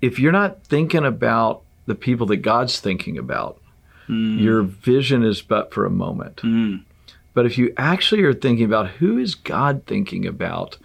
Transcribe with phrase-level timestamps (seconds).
[0.00, 3.60] if you're not thinking about the people that God's thinking about,
[4.06, 4.38] hmm.
[4.38, 6.40] your vision is but for a moment.
[6.40, 6.76] Hmm.
[7.34, 10.76] But if you actually are thinking about who is God thinking about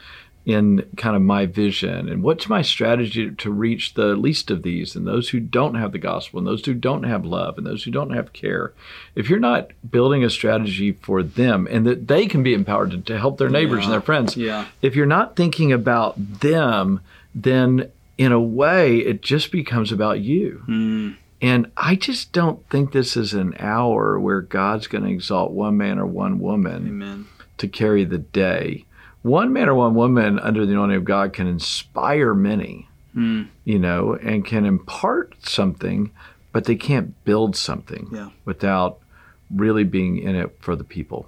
[0.45, 4.95] in kind of my vision and what's my strategy to reach the least of these
[4.95, 7.85] and those who don't have the gospel and those who don't have love and those
[7.85, 8.73] who don't have care,
[9.15, 12.97] if you're not building a strategy for them and that they can be empowered to,
[12.97, 14.65] to help their neighbors and their friends, Yeah.
[14.81, 16.99] if you're not thinking about them,
[17.33, 20.61] then in a way it just becomes about you.
[20.65, 21.11] Hmm.
[21.41, 25.75] And I just don't think this is an hour where God's going to exalt one
[25.75, 27.27] man or one woman Amen.
[27.57, 28.85] to carry the day.
[29.23, 33.43] One man or one woman under the anointing of God can inspire many, hmm.
[33.65, 36.11] you know, and can impart something,
[36.53, 38.29] but they can't build something Yeah.
[38.45, 38.99] without
[39.53, 41.27] really being in it for the people.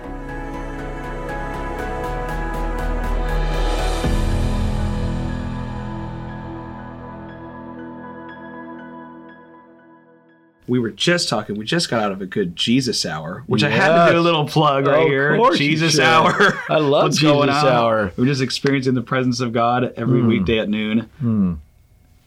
[10.67, 11.57] We were just talking.
[11.57, 14.21] We just got out of a good Jesus hour, which I had to do a
[14.21, 15.51] little plug right Of here.
[15.55, 16.53] Jesus hour.
[16.69, 18.11] I love What's Jesus hour.
[18.15, 21.09] We're just experiencing the presence of God every weekday at noon.
[21.19, 21.53] Hmm.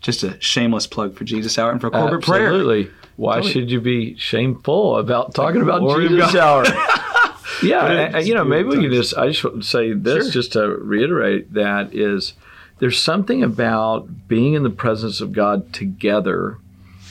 [0.01, 2.49] Just a shameless plug for Jesus hour and for corporate prayer.
[2.49, 2.91] Absolutely.
[3.17, 3.53] Why Totally.
[3.53, 6.65] should you be shameful about talking about Glory Jesus hour?
[7.63, 10.33] yeah, you know, maybe we can just, I just want to say this Sure.
[10.33, 12.35] just to reiterate that is
[12.81, 16.59] there's something about being in the presence of God together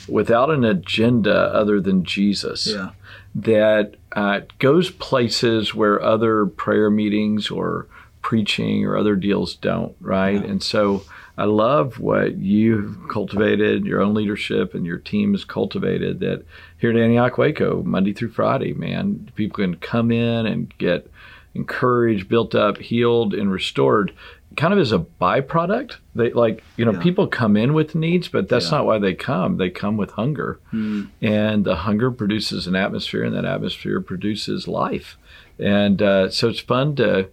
[0.08, 2.90] without an agenda other than Jesus Yeah.
[3.34, 7.86] that uh, goes places where other prayer meetings or
[8.22, 10.42] preaching or other deals don't, right?
[10.44, 11.02] And so
[11.36, 16.44] I love what you've cultivated, your own leadership and your team has cultivated that
[16.78, 21.10] here at Antioch Waco, Monday through Friday, man, people can come in and get
[21.54, 24.12] encouraged, built up, healed, and restored
[24.56, 25.96] kind of as a byproduct.
[26.14, 27.00] They like, you know, Yeah.
[27.02, 28.78] people come in with needs, but that's Yeah.
[28.78, 29.56] not why they come.
[29.56, 30.58] They come with hunger.
[30.72, 35.16] And the hunger produces an atmosphere, and that atmosphere produces life.
[35.58, 37.28] And uh, so it's fun to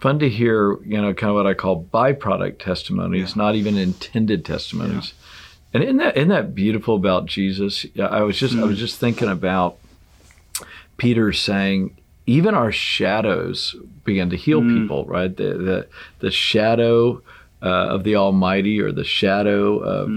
[0.00, 4.44] fun to hear, you know, kind of what I call byproduct testimonies, not even intended
[4.44, 5.12] testimonies.
[5.74, 7.84] And isn't that isn't that beautiful about Jesus?
[8.00, 9.76] I was just I was just thinking about
[10.96, 11.96] Peter saying,
[12.28, 13.74] even our shadows
[14.04, 15.34] begin to heal people, right?
[15.34, 15.86] The the
[16.20, 17.22] the shadow
[17.62, 20.10] uh, of the Almighty or the shadow of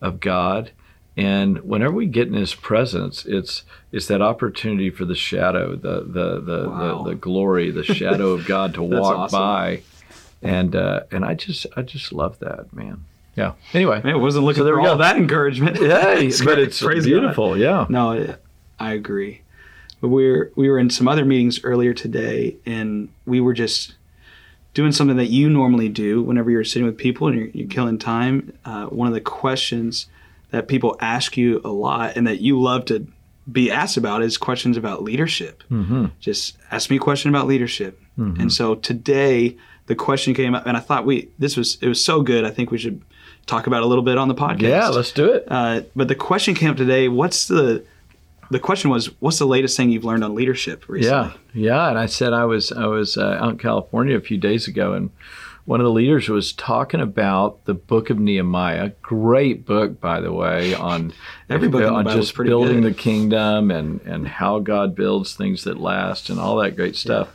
[0.00, 0.70] of God.
[1.18, 6.00] And whenever we get in His presence, it's it's that opportunity for the shadow, the
[6.06, 7.02] the the, Wow.
[7.02, 9.38] the, the glory, the shadow of God to walk awesome.
[9.40, 9.80] by,
[10.42, 13.04] and uh, and I just I just love that man.
[13.34, 13.52] Yeah.
[13.74, 15.02] Anyway, Man, I wasn't looking So there for all go.
[15.02, 15.78] that encouragement.
[15.80, 17.10] It's but it's Praise God.
[17.10, 17.56] beautiful.
[17.58, 17.86] Yeah.
[17.88, 18.34] No,
[18.78, 19.40] I agree.
[20.00, 23.94] But we were we were in some other meetings earlier today, and we were just
[24.74, 27.98] doing something that you normally do whenever you're sitting with people and you're, you're killing
[27.98, 28.52] time.
[28.64, 30.06] Uh, one of the questions
[30.50, 33.06] that people ask you a lot, and that you love to
[33.50, 35.62] be asked about, is questions about leadership.
[35.70, 36.06] Mm-hmm.
[36.20, 38.00] Just ask me a question about leadership.
[38.40, 42.04] And so today the question came up, and I thought we this was it was
[42.04, 42.44] so good.
[42.44, 43.02] I think we should
[43.46, 44.62] talk about it a little bit on the podcast.
[44.62, 44.88] Yeah.
[44.88, 45.44] Let's do it.
[45.48, 47.08] Uh, but the question came up today.
[47.08, 47.84] What's the
[48.50, 49.06] the question was?
[49.20, 51.34] What's the latest thing you've learned on leadership recently?
[51.54, 51.88] Yeah, yeah.
[51.88, 54.92] And I said I was I was uh, out in California a few days ago,
[54.92, 55.10] and
[55.64, 58.92] one of the leaders was talking about the Book of Nehemiah.
[59.02, 61.12] Great book, by the way, on
[61.50, 62.94] Every book on just building good.
[62.94, 67.30] the kingdom and and how God builds things that last and all that great stuff.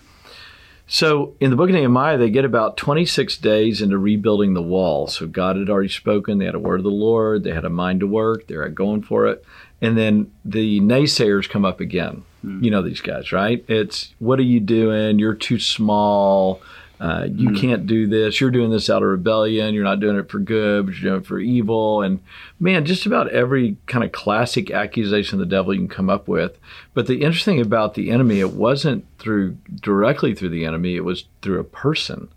[0.87, 5.07] So in the book of Nehemiah, they get about 26 days into rebuilding the wall.
[5.07, 6.37] So God had already spoken.
[6.37, 7.45] They had a word of the Lord.
[7.45, 8.47] They had a mind to work.
[8.47, 9.41] They're going for it.
[9.81, 12.23] And then the naysayers come up again.
[12.63, 13.63] You know these guys, right?
[13.67, 15.19] It's what are you doing?
[15.19, 16.61] You're too small.
[16.99, 18.39] Uh, you can't do this.
[18.39, 19.73] You're doing this out of rebellion.
[19.73, 22.03] You're not doing it for good, but you're doing it for evil.
[22.03, 22.19] And
[22.59, 26.27] man, just about every kind of classic accusation of the devil you can come up
[26.27, 26.59] with.
[26.93, 30.95] But the interesting about the enemy, it wasn't through directly through the enemy.
[30.95, 32.29] It was through a person,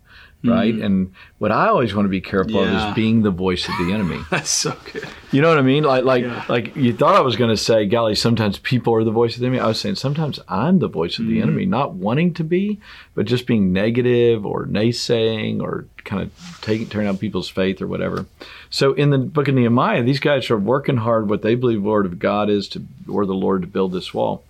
[0.47, 0.73] right?
[0.73, 0.85] Mm.
[0.85, 3.93] And what I always want to be careful of is being the voice of the
[3.93, 4.19] enemy.
[4.29, 5.07] That's so good.
[5.31, 5.83] You know what I mean?
[5.83, 6.43] Like, like, Yeah.
[6.47, 9.41] like you thought I was going to say, golly, sometimes people are the voice of
[9.41, 9.59] the enemy.
[9.59, 11.43] I was saying sometimes I'm the voice of the mm-hmm.
[11.43, 12.79] enemy, not wanting to be,
[13.13, 17.87] but just being negative or naysaying or kind of taking turning out people's faith or
[17.87, 18.25] whatever.
[18.69, 21.29] So in the book of Nehemiah, these guys are working hard.
[21.29, 24.13] What they believe the word of God is to, or the Lord to build this
[24.13, 24.43] wall.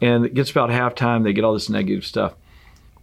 [0.00, 1.24] And it gets about halftime.
[1.24, 2.34] They get all this negative stuff.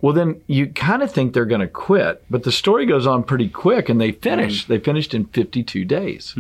[0.01, 3.23] Well, then you kind of think they're going to quit, but the story goes on
[3.23, 4.65] pretty quick, and they finish.
[4.65, 4.67] Mm.
[4.67, 6.35] They finished in 52 days,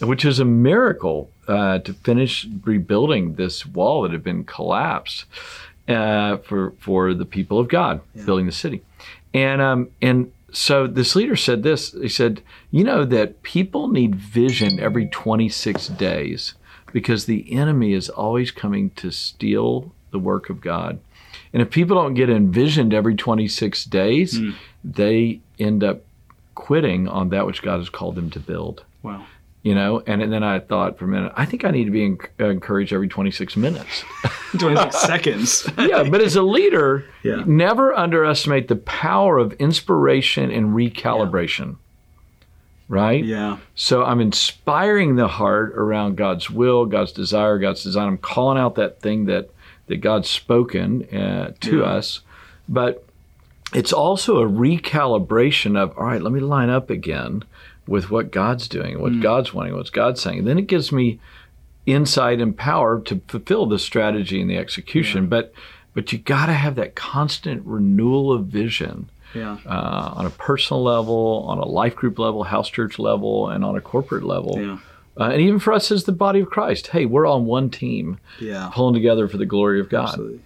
[0.00, 5.24] which is a miracle uh, to finish rebuilding this wall that had been collapsed
[5.88, 8.82] uh, for for the people of God building the city,
[9.32, 11.92] and um, and so this leader said this.
[11.92, 12.42] He said,
[12.72, 16.54] "You know that people need vision every 26 days
[16.92, 20.98] because the enemy is always coming to steal the work of God."
[21.56, 24.50] And if people don't get envisioned every 26 days, hmm.
[24.84, 26.02] they end up
[26.54, 28.84] quitting on that which God has called them to build.
[29.02, 29.24] Wow.
[29.62, 31.90] You know, and, and then I thought for a minute, I think I need to
[31.90, 34.04] be en- uh, encouraged every 26 minutes.
[34.58, 35.66] 26 seconds.
[35.78, 37.42] yeah, but as a leader, Yeah.
[37.46, 41.76] never underestimate the power of inspiration and recalibration.
[42.86, 43.24] Right?
[43.24, 43.56] Yeah.
[43.74, 48.08] So I'm inspiring the heart around God's will, God's desire, God's design.
[48.08, 49.48] I'm calling out that thing that
[49.86, 51.84] that God's spoken uh, to Yeah.
[51.84, 52.20] us,
[52.68, 53.04] but
[53.74, 56.22] it's also a recalibration of all right.
[56.22, 57.42] Let me line up again
[57.86, 60.44] with what God's doing, what God's wanting, what God's saying.
[60.44, 61.20] then it gives me
[61.84, 65.28] insight and power to fulfill the strategy and the execution.
[65.28, 65.52] But
[65.94, 69.56] but you got to have that constant renewal of vision Yeah.
[69.64, 73.76] uh, on a personal level, on a life group level, house church level, and on
[73.76, 74.58] a corporate level.
[74.60, 74.78] Yeah.
[75.18, 78.18] Uh, and even for us as the body of Christ, hey, we're on one team,
[78.40, 78.70] Yeah.
[78.72, 80.08] pulling together for the glory of God.
[80.08, 80.40] Absolutely.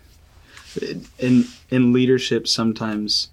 [1.19, 3.29] In in leadership, sometimes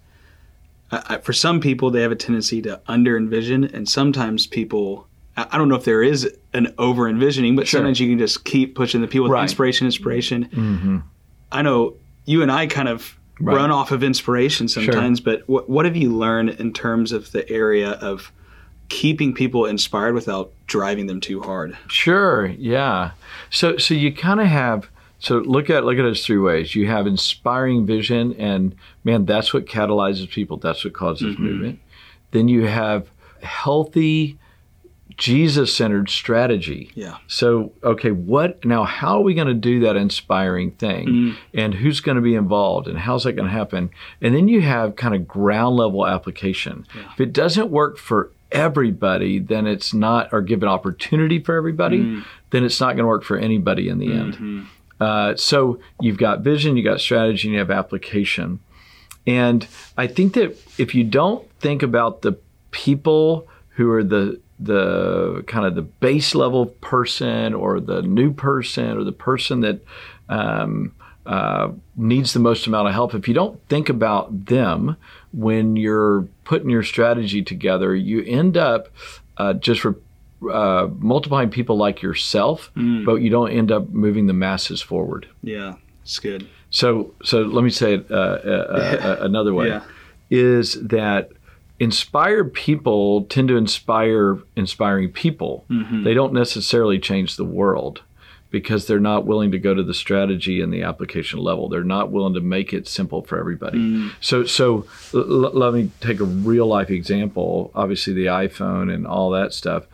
[0.90, 5.06] I, I, for some people they have a tendency to under envision, and sometimes people.
[5.36, 7.78] I don't know if there is an over envisioning, but Sure.
[7.78, 9.42] sometimes you can just keep pushing the people with Right.
[9.42, 10.42] inspiration, inspiration.
[10.52, 10.98] hmm
[11.52, 11.94] I know
[12.24, 13.54] you and I kind of Right.
[13.54, 17.48] run off of inspiration sometimes, but what what have you learned in terms of the
[17.48, 18.32] area of
[18.88, 21.76] keeping people inspired without driving them too hard?
[21.88, 23.12] Sure, yeah.
[23.50, 24.88] So so you kind of have
[25.18, 26.74] so look at look at those three ways.
[26.74, 28.74] You have inspiring vision, and
[29.04, 30.56] man, that's what catalyzes people.
[30.56, 31.42] That's what causes mm-hmm.
[31.42, 31.80] movement.
[32.30, 33.10] Then you have
[33.42, 34.38] healthy,
[35.16, 36.90] Jesus-centered strategy.
[36.94, 37.16] Yeah.
[37.26, 38.84] So, okay, what now?
[38.84, 41.08] How are we going to do that inspiring thing?
[41.08, 41.58] Mm-hmm.
[41.58, 42.86] And who's going to be involved?
[42.86, 43.90] And how's that going to happen?
[44.20, 46.86] And then you have kind of ground level application.
[47.12, 51.98] If it doesn't work for everybody, then it's not, or give an opportunity for everybody,
[52.50, 54.66] then it's not going to work for anybody in the end.
[55.00, 58.58] Uh, so you've got vision, you've got strategy, and you have application.
[59.26, 59.66] And
[59.96, 62.32] I think that if you don't think about the
[62.70, 68.96] people who are the the kind of the base level person or the new person
[68.98, 69.80] or the person that
[70.28, 70.92] um,
[71.28, 74.96] uh, needs the most amount of help, if you don't think about them
[75.32, 78.88] when you're putting your strategy together, you end up
[79.36, 79.94] uh, just re-
[80.50, 85.28] uh, multiplying people like yourself, but you don't end up moving the masses forward.
[85.42, 85.74] Yeah.
[86.02, 86.48] It's good.
[86.70, 89.82] So, so let me say it uh, uh, uh, another way: Yeah.
[90.30, 91.30] is that
[91.78, 95.64] inspired people tend to inspire inspiring people.
[96.04, 98.02] They don't necessarily change the world
[98.50, 101.68] because they're not willing to go to the strategy and the application level.
[101.68, 103.78] They're not willing to make it simple for everybody.
[103.78, 104.12] Mm.
[104.20, 107.70] So, so l- l- let me take a real life example.
[107.74, 109.84] Obviously, the iPhone and all that stuff.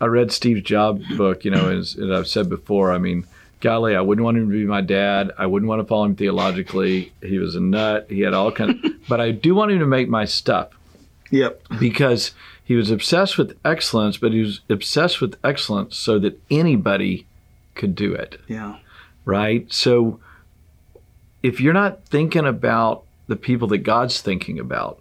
[0.00, 1.44] I read Steve Jobs' book.
[1.44, 3.26] You know, as, as I've said before, I mean,
[3.60, 5.32] golly, I wouldn't want him to be my dad.
[5.38, 7.12] I wouldn't want to follow him theologically.
[7.22, 8.06] He was a nut.
[8.10, 8.84] He had all kind.
[8.84, 10.68] Of, but I do want him to make my stuff
[11.30, 11.62] Yep.
[11.80, 12.32] because
[12.64, 17.26] he was obsessed with excellence, but he was obsessed with excellence so that anybody
[17.74, 18.76] could do it, Yeah.
[19.24, 19.70] right?
[19.72, 20.20] So
[21.42, 25.00] if you're not thinking about the people that God's thinking about,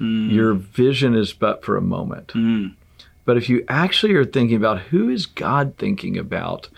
[0.00, 2.28] your vision is but for a moment.
[2.34, 2.74] Mm.
[3.24, 6.68] But if you actually are thinking about who is God thinking about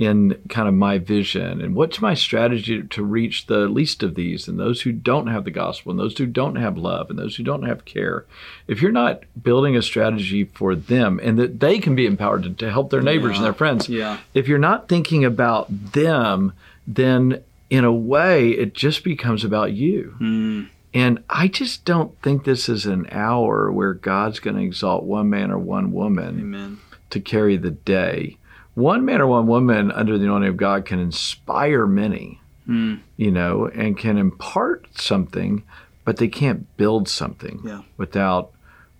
[0.00, 4.48] in kind of my vision and what's my strategy to reach the least of these
[4.48, 7.36] and those who don't have the gospel and those who don't have love and those
[7.36, 8.24] who don't have care,
[8.66, 12.50] if you're not building a strategy for them and that they can be empowered to,
[12.50, 14.16] to help their neighbors and their friends, Yeah.
[14.32, 16.54] if you're not thinking about them,
[16.86, 20.14] then in a way it just becomes about you.
[20.18, 20.68] Mm.
[20.94, 25.28] And I just don't think this is an hour where God's going to exalt one
[25.28, 26.78] man or one woman Amen.
[27.10, 28.38] to carry the day.
[28.74, 33.00] One man or one woman under the anointing of God can inspire many, Mm.
[33.16, 35.64] you know, and can impart something,
[36.04, 37.80] but they can't build something Yeah.
[37.96, 38.52] without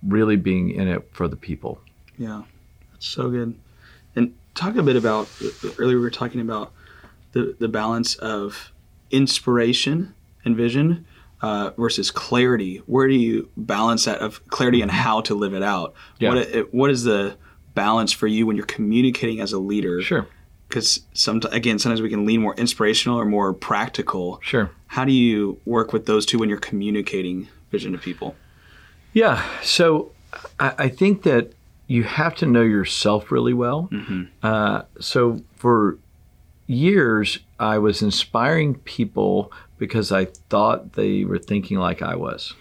[0.07, 1.81] really being in it for the people.
[2.19, 2.43] Yeah,
[2.93, 3.55] that's so good.
[4.17, 5.29] And talk a bit about
[5.79, 6.73] earlier we were talking about
[7.33, 8.73] the the balance of
[9.11, 11.05] inspiration and vision
[11.43, 12.79] uh, versus clarity.
[12.87, 15.95] Where do you balance that of clarity and how to live it out?
[16.19, 16.35] Yeah.
[16.35, 17.37] What what is the
[17.75, 20.01] balance for you when you're communicating as a leader?
[20.03, 20.27] Sure.
[20.69, 24.39] because some again sometimes we can lean more inspirational or more practical.
[24.43, 24.71] Sure.
[24.89, 28.35] How do you work with those two when you're communicating vision to people?
[29.13, 29.45] Yeah.
[29.63, 30.13] So
[30.59, 31.53] I, I think that
[31.89, 33.91] you have to know yourself really well.
[34.45, 35.99] Uh, so for
[36.69, 42.55] years, I was inspiring people because I thought they were thinking like I was.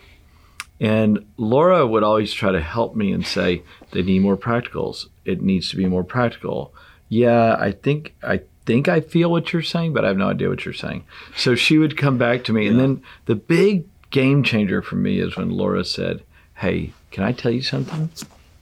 [0.80, 5.08] And Laura would always try to help me and say, they need more practicals.
[5.26, 6.74] It needs to be more practical.
[7.10, 10.48] Yeah, I think I think I feel what you're saying, but I have no idea
[10.48, 11.04] what you're saying.
[11.36, 12.68] So she would come back to me.
[12.68, 16.24] And then the big game changer for me is when Laura said,
[16.56, 18.10] Hey, can I tell you something?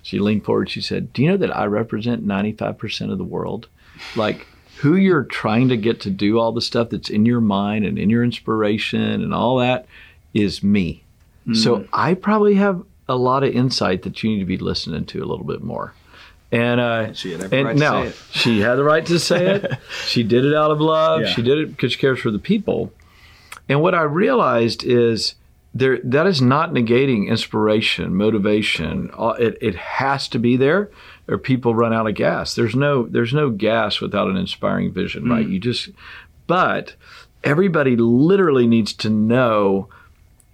[0.01, 0.69] She leaned forward.
[0.69, 3.67] She said, Do you know that I represent 95% of the world?
[4.15, 4.47] Like,
[4.77, 7.97] who you're trying to get to do all the stuff that's in your mind and
[7.97, 9.87] in your inspiration and all that
[10.33, 11.03] is me.
[11.53, 15.19] So I probably have a lot of insight that you need to be listening to
[15.23, 15.93] a little bit more.
[16.51, 19.77] And uh, She had every and right now she had the right to say it.
[20.05, 21.21] she did it out of love.
[21.21, 21.27] Yeah.
[21.27, 22.91] She did it because she cares for the people.
[23.69, 25.35] And what I realized is
[25.73, 29.09] there that is not negating inspiration, motivation.
[29.17, 30.89] Uh, It, it has to be there,
[31.27, 32.55] or people run out of gas.
[32.55, 35.47] There's no there's no gas without an inspiring vision, right?
[35.47, 35.89] You just
[36.47, 36.95] but
[37.43, 39.89] everybody literally needs to know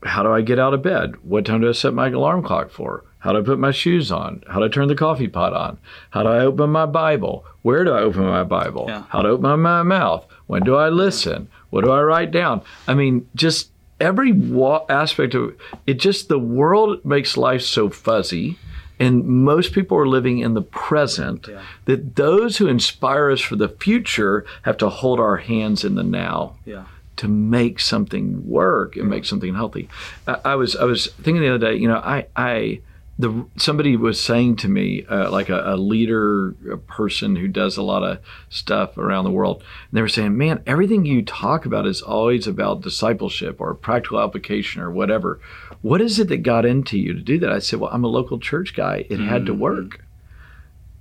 [0.06, 1.16] how do I get out of bed?
[1.24, 3.04] What time do I set my alarm clock for?
[3.20, 4.44] How do I put my shoes on?
[4.50, 5.78] How do I turn the coffee pot on?
[6.12, 7.46] How do I open my Bible?
[7.62, 8.86] Where do I open my Bible?
[8.90, 9.04] Yeah.
[9.10, 10.26] How to open my mouth?
[10.48, 11.48] When do I listen?
[11.70, 12.62] What do I write down?
[12.88, 13.70] I mean, just
[14.02, 15.56] every wa- aspect of
[15.88, 18.58] it, just the world makes life so fuzzy.
[19.00, 21.62] And most people are living in the present Yeah.
[21.86, 26.04] that those who inspire us for the future have to hold our hands in the
[26.04, 26.84] now Yeah.
[27.18, 29.90] To make something work and make something healthy.
[30.28, 32.82] I, I was I was thinking the other day, you know, I I
[33.18, 37.78] the somebody was saying to me uh, like a, a leader a person who does
[37.78, 41.66] a lot of stuff around the world and they were saying man everything you talk
[41.66, 45.40] about is always about discipleship or practical application or whatever.
[45.82, 47.52] What is it that got into you to do that?
[47.52, 49.06] I said well i'm a local church guy.
[49.10, 50.04] It had to work.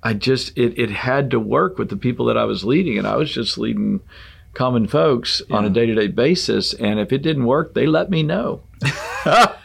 [0.03, 3.07] I just it, it had to work with the people that i was leading and
[3.07, 4.01] i was just leading
[4.55, 8.61] common folks on a day-to-day basis and if it didn't work they let me know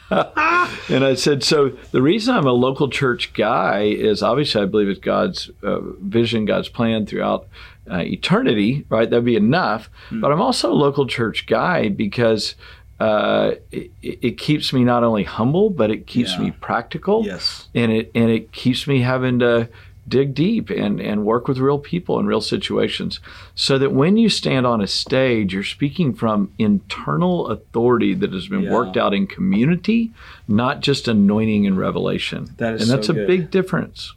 [0.10, 4.88] and I said, so the reason I'm a local church guy is obviously I believe
[4.90, 7.48] it's God's uh, vision, God's plan throughout
[7.92, 9.10] uh, eternity, right?
[9.10, 9.90] That'd be enough.
[10.12, 12.56] But I'm also a local church guy because
[13.00, 16.40] uh, it, it keeps me not only humble, but it keeps Yeah.
[16.46, 17.26] me practical.
[17.26, 17.68] Yes.
[17.76, 19.70] And it and it keeps me having to
[20.08, 23.20] dig deep and, and work with real people in real situations
[23.56, 28.48] so that when you stand on a stage you're speaking from internal authority that has
[28.48, 28.72] been Yeah.
[28.72, 30.12] worked out in community
[30.48, 33.28] not just anointing and revelation That is and that's so a good.
[33.28, 34.14] big difference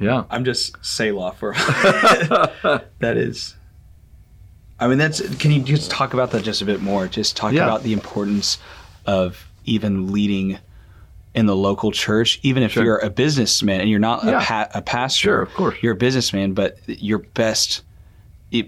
[0.00, 3.54] yeah I'm just Selah for that is.
[4.78, 5.20] I mean, that's.
[5.36, 7.06] Can you just talk about that just a bit more?
[7.06, 7.64] Just talk Yeah.
[7.64, 8.56] about the importance
[9.04, 10.56] of even leading
[11.34, 12.84] in the local church, even if Sure.
[12.84, 14.38] you're a businessman and you're not Yeah.
[14.38, 15.20] a, pa- a pastor.
[15.20, 15.76] Sure, of course.
[15.80, 17.82] You're a businessman, but your best,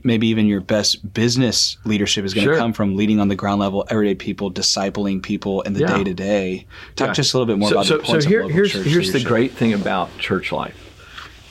[0.05, 2.59] maybe even your best business leadership is going to Sure.
[2.61, 6.15] come from leading on the ground level, everyday people, discipling people in the day to
[6.15, 6.67] day.
[6.95, 7.13] Talk Yeah.
[7.15, 8.73] just a little bit more so, about so, the importance so here, of local here's
[8.73, 10.77] church here's the great thing about church life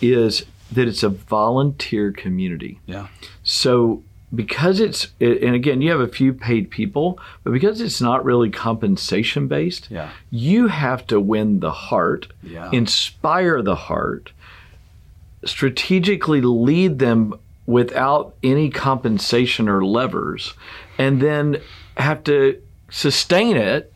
[0.02, 3.08] is that it's a volunteer community Yeah.
[3.44, 8.24] So because it's and again you have a few paid people, but because it's not
[8.24, 10.10] really compensation based, Yeah.
[10.30, 12.70] you have to win the heart, Yeah.
[12.72, 14.32] inspire the heart,
[15.44, 17.34] strategically lead them
[17.66, 20.54] without any compensation or levers,
[20.98, 21.58] and then
[21.98, 22.58] have to
[22.90, 23.91] sustain it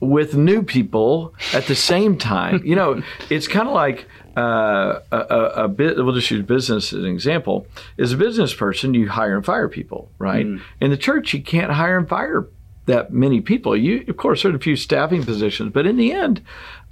[0.00, 2.64] with new people at the same time.
[2.64, 5.96] you know, it's kind of like uh, a, a, a bit.
[5.96, 7.66] We'll just use business as an example.
[7.98, 10.46] As a business person, you hire and fire people, right?
[10.80, 12.46] In the church, you can't hire and fire
[12.86, 13.76] that many people.
[13.76, 16.42] You, of course, there's a few staffing positions, but in the end.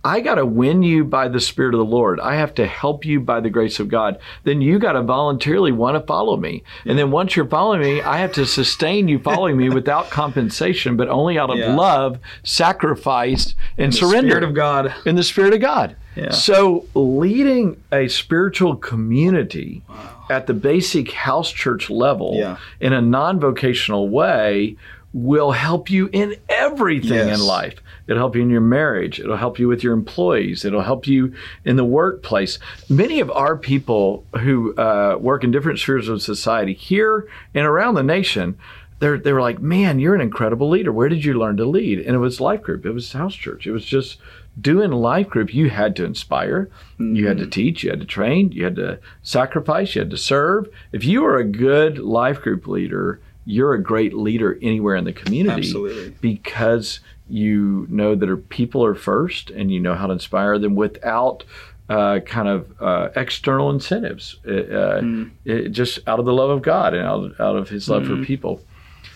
[0.06, 2.20] I got to win you by the Spirit of the Lord.
[2.20, 4.18] I have to help you by the grace of God.
[4.44, 6.62] Then you got to voluntarily want to follow me.
[6.84, 10.96] And then once you're following me, I have to sustain you following me without compensation,
[10.96, 11.74] but only out of Yeah.
[11.74, 14.30] love, sacrifice, and The surrender.
[14.30, 14.94] Spirit of God.
[15.04, 15.96] In the Spirit of God.
[16.14, 16.30] Yeah.
[16.30, 19.82] So leading a spiritual community
[20.30, 22.56] at the basic house church level Yeah.
[22.80, 24.76] in a non vocational way
[25.12, 27.40] will help you in everything Yes.
[27.40, 27.76] in life.
[28.06, 29.18] It'll help you in your marriage.
[29.18, 30.64] It'll help you with your employees.
[30.64, 31.32] It'll help you
[31.64, 32.58] in the workplace.
[32.90, 37.94] Many of our people who uh, work in different spheres of society here and around
[37.94, 38.58] the nation,
[38.98, 40.92] they're, they were like, man, you're an incredible leader.
[40.92, 41.98] Where did you learn to lead?
[41.98, 42.84] And it was life group.
[42.84, 43.66] It was house church.
[43.66, 44.18] It was just
[44.60, 45.52] doing life group.
[45.54, 48.98] You had to inspire, you had to teach, you had to train, you had to
[49.22, 50.68] sacrifice, you had to serve.
[50.92, 55.12] If you are a good life group leader, you're a great leader anywhere in the
[55.12, 56.10] community Absolutely.
[56.20, 61.44] because you know that people are first and you know how to inspire them without
[61.88, 65.02] uh, kind of uh, external incentives, uh, uh,
[65.44, 68.16] it, just out of the love of God and out, out of His love for
[68.24, 68.60] people.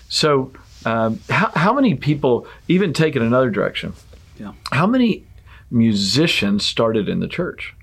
[0.09, 0.52] So,
[0.85, 3.92] um, how, how many people, even take it another direction,
[4.38, 4.52] Yeah.
[4.70, 5.25] how many
[5.70, 7.74] musicians started in the church?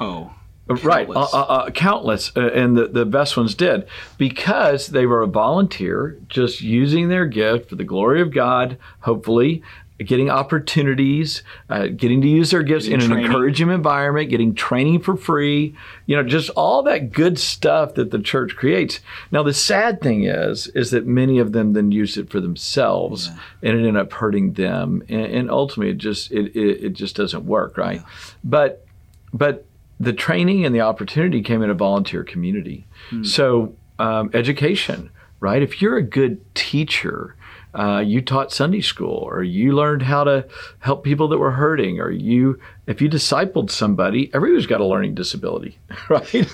[0.00, 0.32] Oh.
[0.68, 1.34] Right, uh, Countless.
[1.34, 3.86] uh, uh, countless, uh, and the, the best ones did
[4.16, 8.78] because they were a volunteer, just using their gift for the glory of God.
[9.00, 9.62] Hopefully,
[10.02, 15.00] getting opportunities, uh, getting to use their gifts Getting in an encouraging environment, getting training
[15.00, 15.74] for free.
[16.06, 19.00] You know, just all that good stuff that the church creates.
[19.30, 23.28] Now, the sad thing is, is that many of them then use it for themselves,
[23.62, 27.16] and it ended up hurting them, and, and ultimately, it just it, it, it just
[27.16, 28.02] doesn't work, right?
[28.44, 28.86] But
[29.32, 29.64] but
[30.00, 32.86] the training and the opportunity came in a volunteer community.
[33.24, 35.62] So um, education, right?
[35.62, 37.36] If you're a good teacher,
[37.74, 40.46] uh, you taught Sunday school, or you learned how to
[40.80, 45.14] help people that were hurting, or you, if you discipled somebody, everybody's got a learning
[45.14, 46.46] disability, right?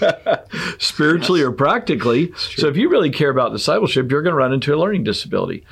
[0.78, 2.32] Spiritually or practically.
[2.56, 5.64] So if you really care about discipleship, you're going to run into a learning disability.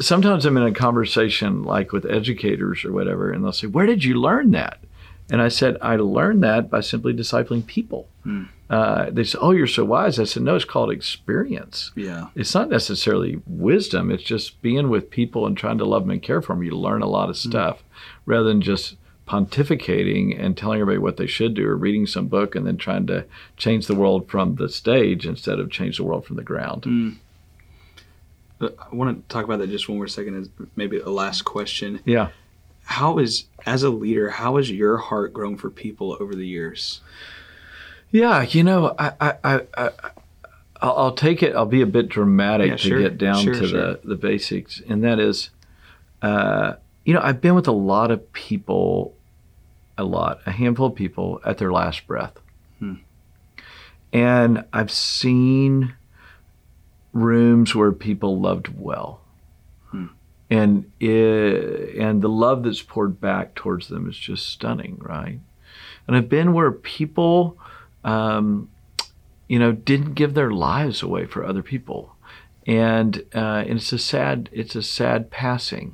[0.00, 4.02] Sometimes I'm in a conversation like with educators or whatever, and they'll say, "Where did
[4.02, 4.78] you learn that?"
[5.30, 8.08] And I said, I learned that by simply discipling people.
[8.70, 10.18] Uh, they said, Oh, you're so wise.
[10.18, 11.90] I said, No, it's called experience.
[11.94, 12.28] Yeah.
[12.34, 14.10] It's not necessarily wisdom.
[14.10, 16.62] It's just being with people and trying to love them and care for them.
[16.62, 17.82] You learn a lot of stuff
[18.26, 22.54] rather than just pontificating and telling everybody what they should do or reading some book
[22.54, 23.24] and then trying to
[23.56, 27.18] change the world from the stage instead of change the world from the ground.
[28.60, 31.42] Uh, I want to talk about that just one more second as maybe a last
[31.42, 32.00] question.
[32.04, 32.30] Yeah.
[32.88, 37.00] How is, as a leader, how has your heart grown for people over the years?
[38.10, 39.90] Yeah, you know, I, I, I, I
[40.80, 41.54] I'll, I'll take it.
[41.54, 43.80] I'll be a bit dramatic Yeah, to sure, get down sure, to sure.
[43.92, 45.50] the the basics, and that is,
[46.22, 49.14] uh, you know, I've been with a lot of people,
[49.98, 52.38] a lot, a handful of people at their last breath,
[52.78, 52.94] Hmm.
[54.12, 55.92] and I've seen
[57.12, 59.20] rooms where people loved well.
[60.50, 65.40] And it, and the love that's poured back towards them is just stunning, right?
[66.06, 67.58] And I've been where people,
[68.02, 68.70] um,
[69.46, 72.16] you know, didn't give their lives away for other people,
[72.66, 75.90] and uh, and it's a sad it's a sad passing.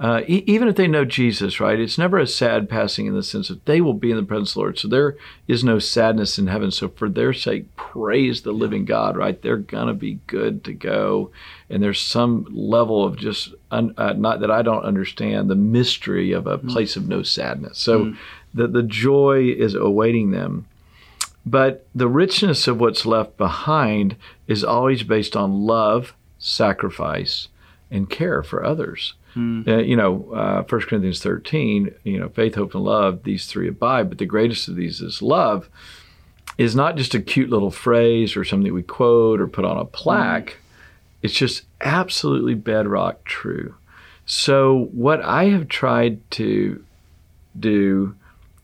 [0.00, 1.80] Uh, e- even if they know Jesus, right?
[1.80, 4.50] It's never a sad passing in the sense that they will be in the presence
[4.50, 4.78] of the Lord.
[4.78, 5.16] So there
[5.48, 6.70] is no sadness in heaven.
[6.70, 9.40] So for their sake, praise the living God, right?
[9.40, 11.32] They're gonna be good to go,
[11.68, 16.30] and there's some level of just un, uh, not that I don't understand the mystery
[16.30, 17.78] of a place of no sadness.
[17.78, 18.14] So
[18.54, 20.66] the the joy is awaiting them.
[21.44, 27.48] But the richness of what's left behind is always based on love, sacrifice,
[27.90, 29.14] and care for others.
[29.38, 33.68] Uh, you know, uh, 1 Corinthians 13, you know, faith, hope, and love, these three
[33.68, 35.68] abide, but the greatest of these is love,
[36.56, 39.84] is not just a cute little phrase or something we quote or put on a
[39.84, 40.56] plaque.
[41.22, 43.74] It's just absolutely bedrock true.
[44.26, 46.84] So, what I have tried to
[47.58, 48.14] do,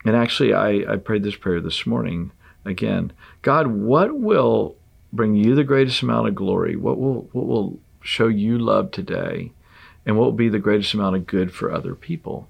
[0.04, 2.32] and actually, I, I prayed this prayer this morning
[2.64, 4.76] again God, what will
[5.12, 6.76] bring you the greatest amount of glory?
[6.76, 9.52] What will, what will show you love today?
[10.06, 12.48] And what will be the greatest amount of good for other people?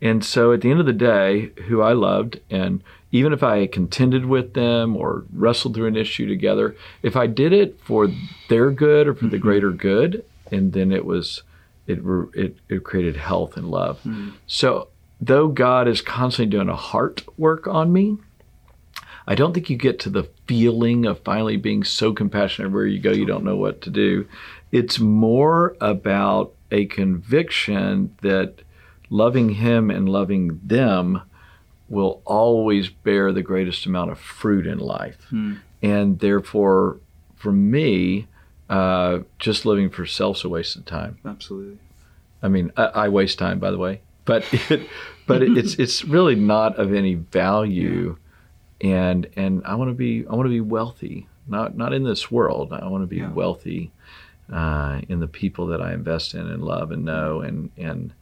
[0.00, 3.66] And so at the end of the day, who I loved, and even if I
[3.66, 8.08] contended with them or wrestled through an issue together, if I did it for
[8.48, 9.42] their good or for the mm-hmm.
[9.42, 11.42] greater good, and then it was,
[11.86, 12.00] it
[12.34, 13.98] it, it created health and love.
[13.98, 14.30] Mm-hmm.
[14.46, 14.88] So
[15.20, 18.18] though God is constantly doing a heart work on me,
[19.26, 22.98] I don't think you get to the feeling of finally being so compassionate where you
[22.98, 24.26] go, you don't know what to do.
[24.72, 28.62] It's more about a conviction that
[29.10, 31.22] loving Him and loving them
[31.88, 35.30] will always bear the greatest amount of fruit in life.
[35.82, 36.98] And therefore,
[37.36, 38.26] for me,
[38.70, 41.18] uh, just living for self's a waste of time.
[41.24, 41.78] Absolutely.
[42.42, 44.88] I mean, I, I waste time, by the way, but it,
[45.26, 48.16] but it, it's it's really not of any value,
[48.80, 52.30] and and I want to be I want to be wealthy, not not in this
[52.30, 52.72] world.
[52.72, 53.30] I want to be Yeah.
[53.32, 53.90] wealthy
[54.52, 58.12] uh, in the people that I invest in and love and know, and and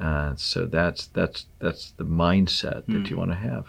[0.00, 2.94] uh, so that's that's that's the mindset Hmm.
[3.02, 3.66] that you want to have,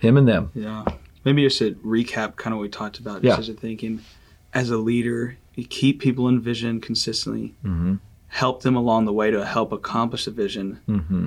[0.00, 0.50] him and them.
[0.54, 0.84] Yeah.
[1.24, 3.36] Maybe just to recap kind of what we talked about, Yeah.
[3.36, 4.00] just as a thinking.
[4.52, 7.94] as a leader, you keep people in vision consistently, Mm-hmm.
[8.28, 11.26] help them along the way to help accomplish the vision, Mm-hmm.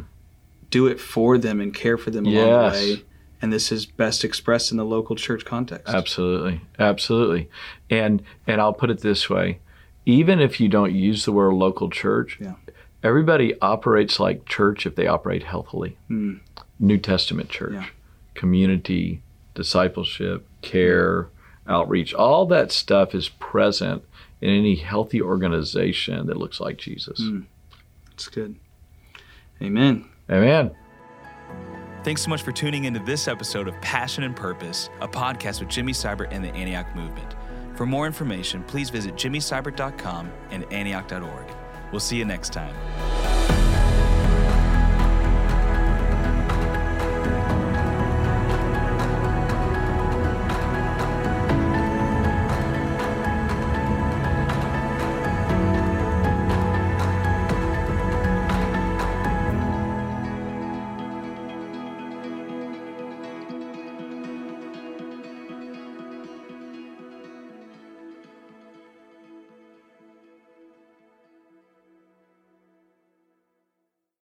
[0.71, 3.03] do it for them and care for them along the way.
[3.41, 5.93] And this is best expressed in the local church context.
[5.93, 7.49] Absolutely, absolutely.
[7.89, 9.59] And and I'll put it this way:
[10.05, 12.53] even if you don't use the word local church, Yeah.
[13.03, 15.97] everybody operates like church if they operate healthily.
[16.09, 16.39] Mm.
[16.79, 17.85] New Testament church, Yeah.
[18.33, 19.21] community,
[19.55, 21.27] discipleship, care,
[21.67, 24.03] outreach, all that stuff is present
[24.41, 27.21] in any healthy organization that looks like Jesus.
[27.21, 27.45] Mm.
[28.09, 28.55] That's good.
[29.61, 30.05] Amen.
[30.29, 30.71] Amen.
[32.03, 35.69] Thanks so much for tuning into this episode of Passion and Purpose, a podcast with
[35.69, 37.35] Jimmy Seibert and the Antioch Movement.
[37.75, 41.55] For more information, please visit jimmyseibert.com and antioch.org.
[41.91, 43.32] We'll see you next time.